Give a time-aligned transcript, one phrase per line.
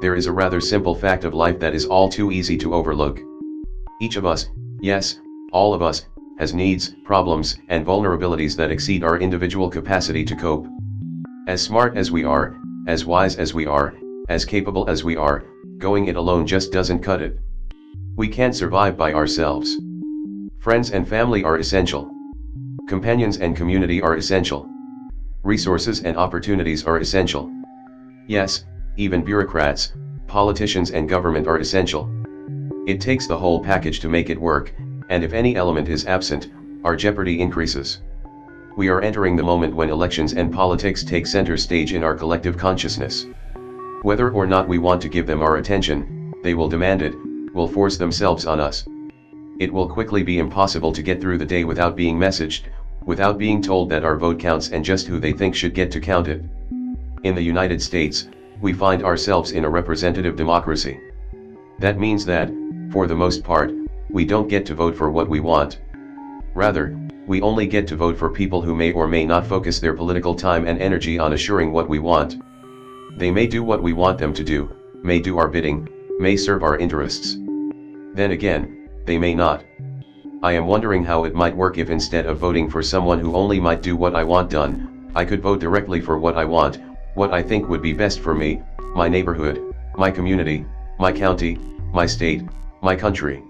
[0.00, 3.20] There is a rather simple fact of life that is all too easy to overlook.
[4.00, 4.46] Each of us,
[4.80, 5.18] yes,
[5.52, 6.06] all of us,
[6.38, 10.68] has needs, problems, and vulnerabilities that exceed our individual capacity to cope.
[11.48, 12.56] As smart as we are,
[12.86, 13.94] as wise as we are,
[14.28, 15.44] as capable as we are,
[15.78, 17.36] going it alone just doesn't cut it.
[18.16, 19.76] We can't survive by ourselves.
[20.60, 22.08] Friends and family are essential.
[22.88, 24.70] Companions and community are essential.
[25.48, 27.50] Resources and opportunities are essential.
[28.26, 28.66] Yes,
[28.98, 29.94] even bureaucrats,
[30.26, 32.06] politicians and government are essential.
[32.86, 34.74] It takes the whole package to make it work,
[35.08, 36.50] and if any element is absent,
[36.84, 38.02] our jeopardy increases.
[38.76, 42.58] We are entering the moment when elections and politics take center stage in our collective
[42.58, 43.24] consciousness.
[44.02, 47.14] Whether or not we want to give them our attention, they will demand it,
[47.54, 48.86] will force themselves on us.
[49.58, 52.64] It will quickly be impossible to get through the day without being messaged,
[53.08, 55.98] without being told that our vote counts and just who they think should get to
[55.98, 56.42] count it.
[57.22, 58.28] In the United States,
[58.60, 61.00] we find ourselves in a representative democracy.
[61.78, 62.50] That means that,
[62.92, 63.72] for the most part,
[64.10, 65.80] we don't get to vote for what we want.
[66.52, 69.94] Rather, we only get to vote for people who may or may not focus their
[69.94, 72.36] political time and energy on assuring what we want.
[73.16, 74.70] They may do what we want them to do,
[75.02, 77.38] may do our bidding, may serve our interests.
[78.12, 79.64] Then again, they may not.
[80.40, 83.58] I am wondering how it might work if instead of voting for someone who only
[83.58, 86.78] might do what I want done, I could vote directly for what I want,
[87.14, 88.62] what I think would be best for me,
[88.94, 90.64] my neighborhood, my community,
[90.96, 91.58] my county,
[91.92, 92.44] my state,
[92.82, 93.42] my country.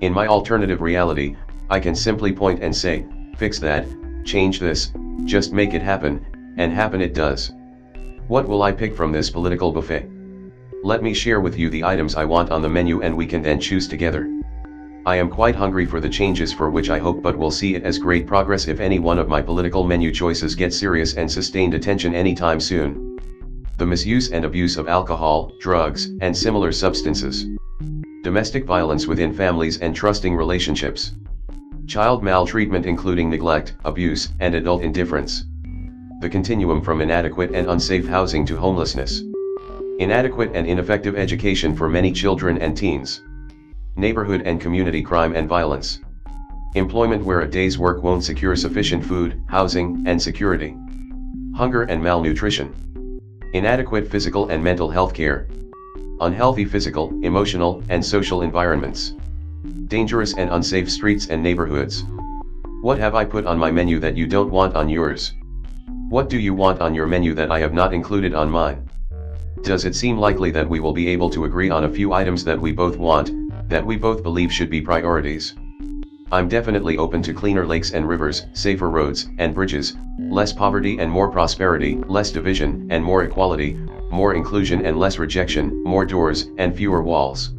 [0.00, 1.36] In my alternative reality,
[1.68, 3.04] I can simply point and say,
[3.36, 3.86] fix that,
[4.24, 4.92] change this,
[5.26, 6.24] just make it happen,
[6.56, 7.52] and happen it does.
[8.26, 10.08] What will I pick from this political buffet?
[10.82, 13.42] Let me share with you the items I want on the menu and we can
[13.42, 14.35] then choose together.
[15.06, 17.84] I am quite hungry for the changes for which I hope but will see it
[17.84, 21.74] as great progress if any one of my political menu choices gets serious and sustained
[21.74, 23.16] attention anytime soon.
[23.78, 27.46] The misuse and abuse of alcohol, drugs, and similar substances.
[28.24, 31.12] Domestic violence within families and trusting relationships.
[31.86, 35.44] Child maltreatment including neglect, abuse, and adult indifference.
[36.20, 39.22] The continuum from inadequate and unsafe housing to homelessness.
[40.00, 43.20] Inadequate and ineffective education for many children and teens
[43.96, 46.00] neighborhood and community crime and violence.
[46.74, 50.76] Employment where a day's work won't secure sufficient food, housing, and security.
[51.54, 52.74] Hunger and malnutrition.
[53.54, 55.48] Inadequate physical and mental health care.
[56.20, 59.14] Unhealthy physical, emotional, and social environments.
[59.86, 62.04] Dangerous and unsafe streets and neighborhoods.
[62.82, 65.32] What have I put on my menu that you don't want on yours?
[66.10, 68.86] What do you want on your menu that I have not included on mine?
[69.62, 72.44] Does it seem likely that we will be able to agree on a few items
[72.44, 73.30] that we both want,
[73.68, 75.54] that we both believe should be priorities.
[76.32, 81.10] I'm definitely open to cleaner lakes and rivers, safer roads and bridges, less poverty and
[81.10, 83.78] more prosperity, less division and more equality,
[84.10, 87.52] more inclusion and less rejection, more doors and fewer walls.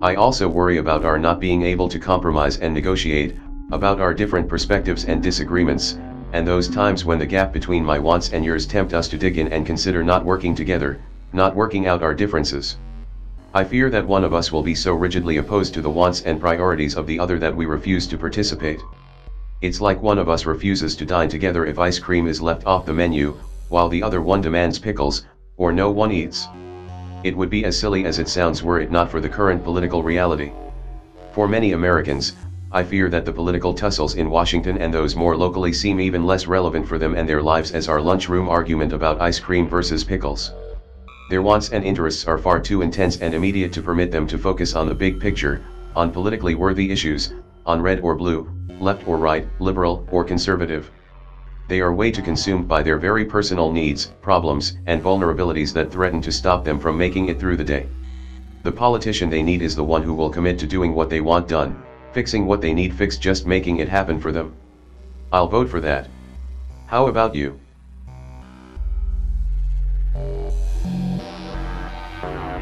[0.00, 3.36] I also worry about our not being able to compromise and negotiate,
[3.70, 5.98] about our different perspectives and disagreements,
[6.32, 9.36] and those times when the gap between my wants and yours tempt us to dig
[9.36, 11.00] in and consider not working together,
[11.32, 12.76] not working out our differences.
[13.52, 16.40] I fear that one of us will be so rigidly opposed to the wants and
[16.40, 18.80] priorities of the other that we refuse to participate.
[19.60, 22.86] It's like one of us refuses to dine together if ice cream is left off
[22.86, 23.36] the menu,
[23.68, 25.24] while the other one demands pickles,
[25.56, 26.46] or no one eats.
[27.24, 30.04] It would be as silly as it sounds were it not for the current political
[30.04, 30.52] reality.
[31.32, 32.36] For many Americans,
[32.70, 36.46] I fear that the political tussles in Washington and those more locally seem even less
[36.46, 40.52] relevant for them and their lives as our lunchroom argument about ice cream versus pickles.
[41.30, 44.74] Their wants and interests are far too intense and immediate to permit them to focus
[44.74, 45.62] on the big picture,
[45.94, 47.32] on politically worthy issues,
[47.64, 50.90] on red or blue, left or right, liberal or conservative.
[51.68, 56.20] They are way too consumed by their very personal needs, problems, and vulnerabilities that threaten
[56.22, 57.86] to stop them from making it through the day.
[58.64, 61.46] The politician they need is the one who will commit to doing what they want
[61.46, 61.80] done,
[62.10, 64.52] fixing what they need fixed just making it happen for them.
[65.30, 66.08] I'll vote for that.
[66.86, 67.60] How about you?
[72.22, 72.59] Bye.